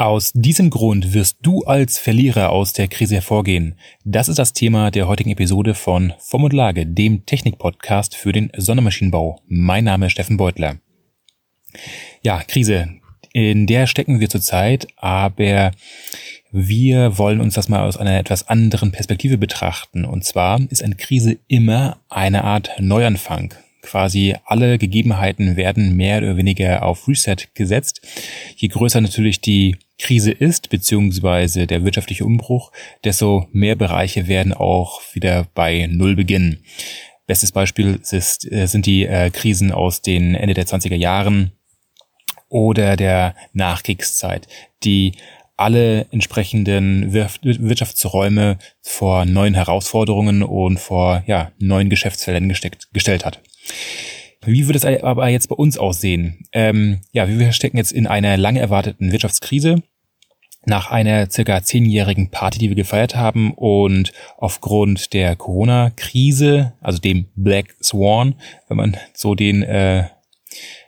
[0.00, 3.74] Aus diesem Grund wirst du als Verlierer aus der Krise hervorgehen.
[4.02, 8.50] Das ist das Thema der heutigen Episode von Form und Lage, dem Technik-Podcast für den
[8.56, 9.42] Sondermaschinenbau.
[9.46, 10.78] Mein Name ist Steffen Beutler.
[12.22, 12.88] Ja, Krise.
[13.34, 15.72] In der stecken wir zurzeit, aber
[16.50, 20.06] wir wollen uns das mal aus einer etwas anderen Perspektive betrachten.
[20.06, 23.52] Und zwar ist eine Krise immer eine Art Neuanfang.
[23.82, 28.00] Quasi alle Gegebenheiten werden mehr oder weniger auf Reset gesetzt.
[28.56, 32.72] Je größer natürlich die Krise ist, beziehungsweise der wirtschaftliche Umbruch,
[33.04, 36.64] desto mehr Bereiche werden auch wieder bei Null beginnen.
[37.26, 41.52] Bestes Beispiel ist, äh, sind die äh, Krisen aus den Ende der 20er Jahren
[42.48, 44.48] oder der Nachkriegszeit,
[44.82, 45.12] die
[45.56, 53.42] alle entsprechenden Wirtschaftsräume vor neuen Herausforderungen und vor ja, neuen Geschäftsfeldern gesteckt, gestellt hat.
[54.42, 56.46] Wie würde es aber jetzt bei uns aussehen?
[56.52, 59.82] Ähm, ja, wir stecken jetzt in einer lange erwarteten Wirtschaftskrise
[60.66, 67.28] nach einer circa zehnjährigen Party, die wir gefeiert haben und aufgrund der Corona-Krise, also dem
[67.34, 68.34] Black Swan,
[68.68, 70.04] wenn man so den äh,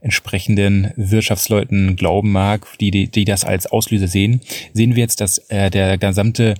[0.00, 4.40] entsprechenden Wirtschaftsleuten glauben mag, die, die, die das als Auslöser sehen,
[4.72, 6.54] sehen wir jetzt, dass äh, der gesamte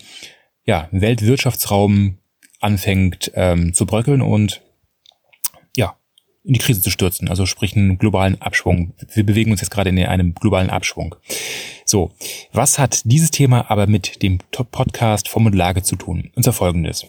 [0.65, 2.19] ja, Weltwirtschaftsraum
[2.61, 4.63] anfängt ähm, zu bröckeln und
[6.47, 8.93] in die Krise zu stürzen, also sprich einen globalen Abschwung.
[9.13, 11.17] Wir bewegen uns jetzt gerade in einem globalen Abschwung.
[11.85, 12.13] So,
[12.53, 16.31] was hat dieses Thema aber mit dem Podcast Form und Lage zu tun?
[16.41, 17.07] Zwar folgendes.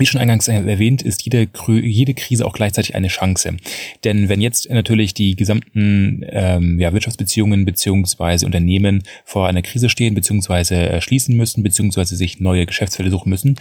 [0.00, 3.58] Wie schon eingangs erwähnt, ist jede, jede Krise auch gleichzeitig eine Chance.
[4.02, 10.14] Denn wenn jetzt natürlich die gesamten ähm, ja, Wirtschaftsbeziehungen beziehungsweise Unternehmen vor einer Krise stehen,
[10.14, 13.56] beziehungsweise äh, schließen müssen, beziehungsweise sich neue Geschäftsfelder suchen müssen,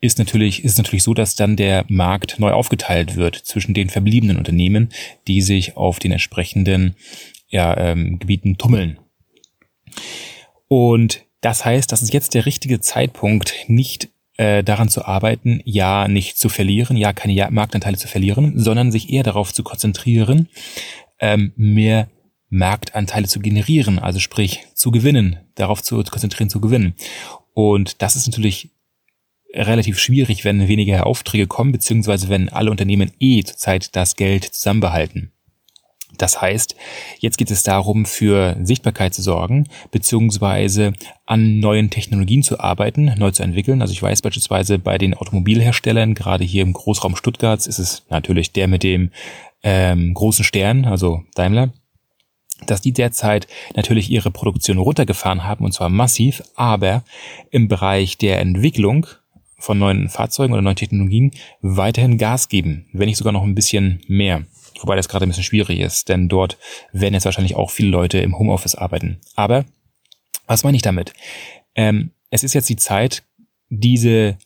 [0.00, 4.36] ist natürlich, ist natürlich so, dass dann der Markt neu aufgeteilt wird zwischen den verbliebenen
[4.36, 4.90] Unternehmen,
[5.26, 6.94] die sich auf den entsprechenden
[7.48, 9.00] ja, ähm, Gebieten tummeln.
[10.68, 14.08] Und das heißt, das ist jetzt der richtige Zeitpunkt, nicht
[14.40, 19.12] äh, daran zu arbeiten, ja nicht zu verlieren, ja keine Marktanteile zu verlieren, sondern sich
[19.12, 20.48] eher darauf zu konzentrieren,
[21.18, 22.08] ähm, mehr
[22.48, 26.94] Marktanteile zu generieren, also sprich zu gewinnen, darauf zu konzentrieren, zu gewinnen.
[27.52, 28.70] Und das ist natürlich
[29.52, 35.32] relativ schwierig, wenn weniger Aufträge kommen, beziehungsweise wenn alle Unternehmen eh zurzeit das Geld zusammenbehalten.
[36.20, 36.76] Das heißt,
[37.18, 40.92] jetzt geht es darum, für Sichtbarkeit zu sorgen, beziehungsweise
[41.24, 43.80] an neuen Technologien zu arbeiten, neu zu entwickeln.
[43.80, 48.52] Also ich weiß beispielsweise bei den Automobilherstellern, gerade hier im Großraum Stuttgarts, ist es natürlich
[48.52, 49.12] der mit dem
[49.62, 51.72] ähm, großen Stern, also Daimler,
[52.66, 57.02] dass die derzeit natürlich ihre Produktion runtergefahren haben, und zwar massiv, aber
[57.50, 59.06] im Bereich der Entwicklung
[59.56, 61.30] von neuen Fahrzeugen oder neuen Technologien
[61.62, 64.44] weiterhin Gas geben, wenn nicht sogar noch ein bisschen mehr.
[64.80, 66.58] Wobei das gerade ein bisschen schwierig ist, denn dort
[66.92, 69.20] werden jetzt wahrscheinlich auch viele Leute im Homeoffice arbeiten.
[69.36, 69.64] Aber
[70.46, 71.12] was meine ich damit?
[71.74, 73.22] Ähm, es ist jetzt die Zeit,
[73.68, 74.38] diese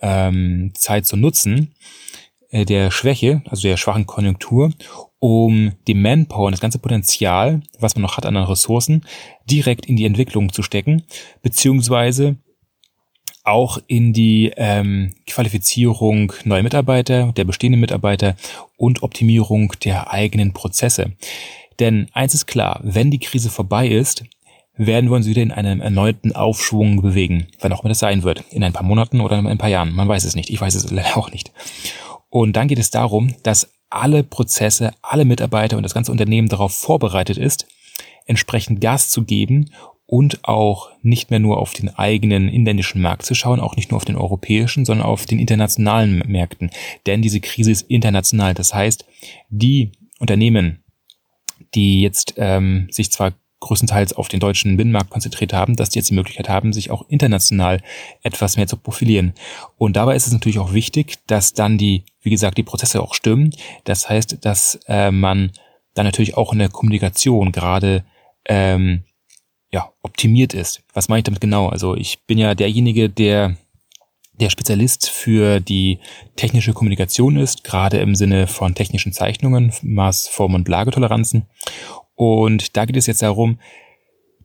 [0.00, 1.74] ähm, Zeit zu nutzen,
[2.50, 4.72] äh, der Schwäche, also der schwachen Konjunktur,
[5.18, 9.04] um die Manpower und das ganze Potenzial, was man noch hat an Ressourcen,
[9.44, 11.04] direkt in die Entwicklung zu stecken,
[11.42, 12.36] beziehungsweise
[13.48, 18.36] auch in die ähm, Qualifizierung neuer Mitarbeiter, der bestehenden Mitarbeiter
[18.76, 21.12] und Optimierung der eigenen Prozesse.
[21.78, 24.24] Denn eins ist klar, wenn die Krise vorbei ist,
[24.76, 28.44] werden wir uns wieder in einem erneuten Aufschwung bewegen, wann auch immer das sein wird,
[28.50, 29.92] in ein paar Monaten oder in ein paar Jahren.
[29.92, 31.52] Man weiß es nicht, ich weiß es leider auch nicht.
[32.30, 36.72] Und dann geht es darum, dass alle Prozesse, alle Mitarbeiter und das ganze Unternehmen darauf
[36.72, 37.66] vorbereitet ist,
[38.26, 39.70] entsprechend Gas zu geben
[40.10, 43.98] und auch nicht mehr nur auf den eigenen inländischen Markt zu schauen, auch nicht nur
[43.98, 46.70] auf den europäischen, sondern auf den internationalen Märkten.
[47.04, 48.54] Denn diese Krise ist international.
[48.54, 49.04] Das heißt,
[49.50, 50.82] die Unternehmen,
[51.74, 56.08] die jetzt ähm, sich zwar größtenteils auf den deutschen Binnenmarkt konzentriert haben, dass die jetzt
[56.08, 57.82] die Möglichkeit haben, sich auch international
[58.22, 59.34] etwas mehr zu profilieren.
[59.76, 63.12] Und dabei ist es natürlich auch wichtig, dass dann die, wie gesagt, die Prozesse auch
[63.12, 63.54] stimmen.
[63.84, 65.52] Das heißt, dass äh, man
[65.92, 68.04] dann natürlich auch in der Kommunikation gerade
[68.46, 69.02] ähm,
[69.70, 70.82] ja, optimiert ist.
[70.94, 71.68] Was meine ich damit genau?
[71.68, 73.56] Also ich bin ja derjenige, der
[74.40, 75.98] der Spezialist für die
[76.36, 81.46] technische Kommunikation ist, gerade im Sinne von technischen Zeichnungen, Maß, Form und Lagetoleranzen.
[82.14, 83.58] Und da geht es jetzt darum,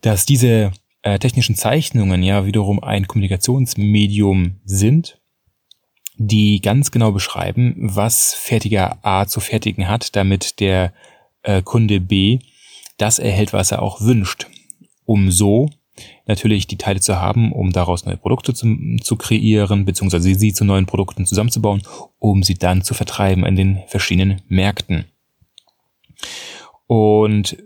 [0.01, 0.71] dass diese
[1.03, 5.19] äh, technischen Zeichnungen ja wiederum ein Kommunikationsmedium sind,
[6.17, 10.93] die ganz genau beschreiben, was Fertiger A zu fertigen hat, damit der
[11.43, 12.39] äh, Kunde B
[12.97, 14.47] das erhält, was er auch wünscht
[15.05, 15.69] um so
[16.25, 20.65] natürlich die Teile zu haben, um daraus neue Produkte zu, zu kreieren, beziehungsweise sie zu
[20.65, 21.83] neuen Produkten zusammenzubauen,
[22.19, 25.05] um sie dann zu vertreiben in den verschiedenen Märkten.
[26.87, 27.57] Und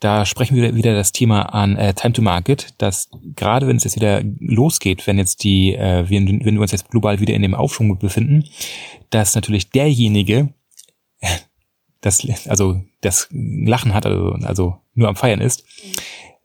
[0.00, 3.84] da sprechen wir wieder das Thema an äh, Time to Market, dass gerade wenn es
[3.84, 7.42] jetzt wieder losgeht, wenn jetzt die, äh, wenn, wenn wir uns jetzt global wieder in
[7.42, 8.44] dem Aufschwung befinden,
[9.10, 10.52] dass natürlich derjenige,
[12.04, 15.64] das, also das Lachen hat, also, also nur am Feiern ist,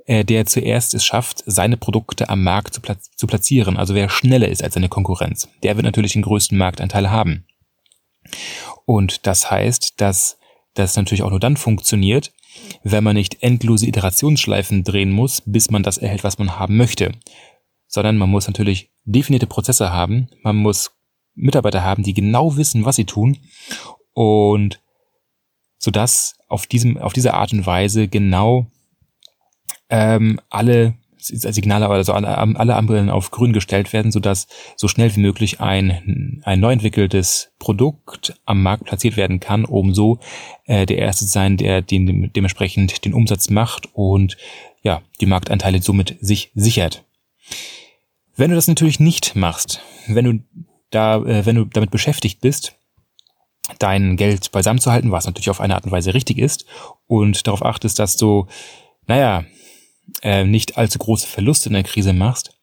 [0.05, 3.77] äh, der zuerst es schafft, seine Produkte am Markt zu, platz zu platzieren.
[3.77, 7.45] Also wer schneller ist als seine Konkurrenz, der wird natürlich den größten Marktanteil haben.
[8.85, 10.37] Und das heißt, dass
[10.75, 12.31] das natürlich auch nur dann funktioniert,
[12.83, 17.11] wenn man nicht endlose Iterationsschleifen drehen muss, bis man das erhält, was man haben möchte.
[17.87, 20.91] Sondern man muss natürlich definierte Prozesse haben, man muss
[21.35, 23.37] Mitarbeiter haben, die genau wissen, was sie tun
[24.13, 24.79] und
[25.79, 28.67] sodass auf diesem, auf diese Art und Weise genau
[29.89, 34.47] ähm, alle Signale, also alle, alle Ampeln auf grün gestellt werden, sodass
[34.77, 39.93] so schnell wie möglich ein, ein neu entwickeltes Produkt am Markt platziert werden kann, um
[39.93, 40.19] so
[40.65, 44.37] äh, der Erste zu sein, der den, dementsprechend den Umsatz macht und
[44.81, 47.03] ja, die Marktanteile somit sich sichert.
[48.37, 50.39] Wenn du das natürlich nicht machst, wenn du
[50.89, 52.78] da, äh, wenn du damit beschäftigt bist,
[53.77, 56.65] dein Geld beisammen zu halten, was natürlich auf eine Art und Weise richtig ist,
[57.07, 58.47] und darauf achtest, dass du,
[59.07, 59.43] naja,
[60.21, 62.57] äh, nicht allzu große Verluste in der Krise machst,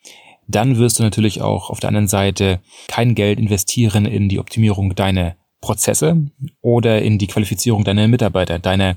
[0.48, 4.94] dann wirst du natürlich auch auf der anderen Seite kein Geld investieren in die Optimierung
[4.94, 6.30] deiner Prozesse
[6.60, 8.96] oder in die Qualifizierung deiner Mitarbeiter, deiner,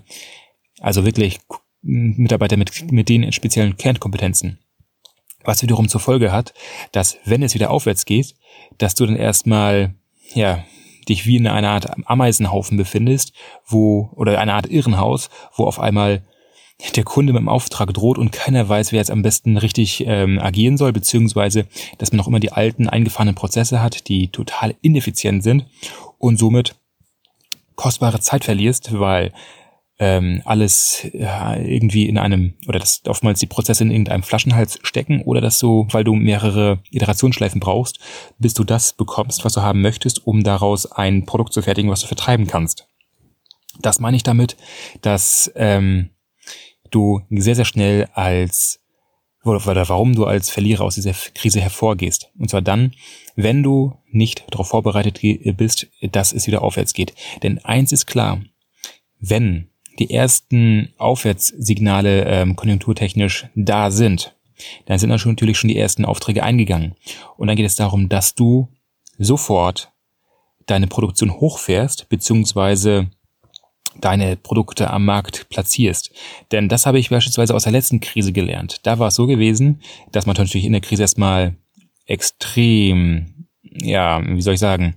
[0.79, 1.39] also wirklich
[1.81, 4.59] Mitarbeiter mit, mit den speziellen Kernkompetenzen.
[5.44, 6.53] Was wiederum zur Folge hat,
[6.91, 8.35] dass wenn es wieder aufwärts geht,
[8.77, 9.95] dass du dann erstmal,
[10.33, 10.65] ja,
[11.09, 13.33] dich wie in einer Art Ameisenhaufen befindest,
[13.65, 16.23] wo, oder eine Art Irrenhaus, wo auf einmal
[16.95, 20.39] der Kunde mit dem Auftrag droht und keiner weiß, wer jetzt am besten richtig ähm,
[20.39, 21.67] agieren soll, beziehungsweise
[21.97, 25.65] dass man noch immer die alten eingefahrenen Prozesse hat, die total ineffizient sind
[26.17, 26.75] und somit
[27.75, 29.33] kostbare Zeit verlierst, weil
[30.00, 35.22] ähm, alles ja, irgendwie in einem, oder dass oftmals die Prozesse in irgendeinem Flaschenhals stecken
[35.24, 38.00] oder dass du, weil du mehrere Iterationsschleifen brauchst,
[38.40, 42.01] bis du das bekommst, was du haben möchtest, um daraus ein Produkt zu fertigen, was
[42.01, 42.88] du vertreiben kannst.
[43.81, 44.56] Das meine ich damit,
[45.01, 46.12] dass ähm,
[46.92, 48.80] du sehr, sehr schnell als
[49.44, 52.30] oder warum du als Verlierer aus dieser Krise hervorgehst.
[52.38, 52.94] Und zwar dann,
[53.36, 55.22] wenn du nicht darauf vorbereitet
[55.57, 57.13] bist, dass es wieder aufwärts geht.
[57.42, 58.42] Denn eins ist klar,
[59.19, 59.69] wenn
[60.00, 64.36] die ersten Aufwärtssignale ähm, konjunkturtechnisch da sind,
[64.86, 66.96] dann sind natürlich schon die ersten Aufträge eingegangen.
[67.38, 68.69] Und dann geht es darum, dass du
[69.18, 69.92] sofort
[70.66, 73.10] deine Produktion hochfährst, beziehungsweise
[74.00, 76.12] deine Produkte am Markt platzierst.
[76.51, 78.86] Denn das habe ich beispielsweise aus der letzten Krise gelernt.
[78.86, 79.81] Da war es so gewesen,
[80.12, 81.56] dass man natürlich in der Krise erstmal
[82.06, 83.38] extrem,
[83.81, 84.95] ja, wie soll ich sagen,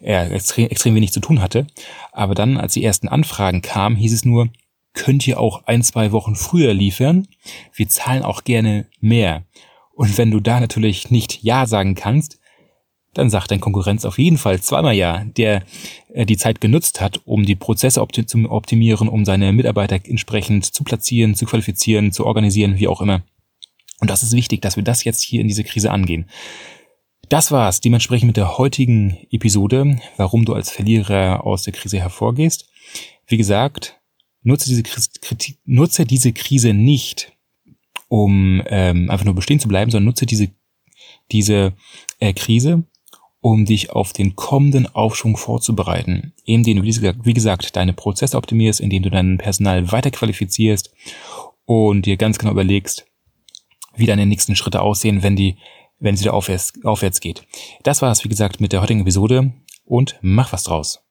[0.00, 1.66] ja, extrem, extrem wenig zu tun hatte.
[2.12, 4.48] Aber dann, als die ersten Anfragen kamen, hieß es nur,
[4.92, 7.26] könnt ihr auch ein, zwei Wochen früher liefern?
[7.74, 9.44] Wir zahlen auch gerne mehr.
[9.92, 12.40] Und wenn du da natürlich nicht Ja sagen kannst,
[13.14, 15.64] dann sagt dein Konkurrenz auf jeden Fall zweimal ja, der
[16.14, 20.64] äh, die Zeit genutzt hat, um die Prozesse opti zu optimieren, um seine Mitarbeiter entsprechend
[20.64, 23.22] zu platzieren, zu qualifizieren, zu organisieren, wie auch immer.
[24.00, 26.30] Und das ist wichtig, dass wir das jetzt hier in diese Krise angehen.
[27.28, 32.68] Das war's dementsprechend mit der heutigen Episode, warum du als Verlierer aus der Krise hervorgehst.
[33.26, 34.00] Wie gesagt,
[34.42, 37.32] nutze diese, Kritik, nutze diese Krise nicht,
[38.08, 40.50] um ähm, einfach nur bestehen zu bleiben, sondern nutze diese,
[41.30, 41.74] diese
[42.18, 42.84] äh, Krise,
[43.40, 49.02] um dich auf den kommenden Aufschwung vorzubereiten, indem du, wie gesagt, deine Prozesse optimierst, indem
[49.02, 50.92] du dein Personal weiter qualifizierst
[51.64, 53.06] und dir ganz genau überlegst,
[53.96, 55.56] wie deine nächsten Schritte aussehen, wenn die,
[56.00, 57.46] wenn es wieder aufwärts, aufwärts geht.
[57.82, 59.52] Das war es, wie gesagt, mit der heutigen Episode
[59.84, 61.04] und mach was draus.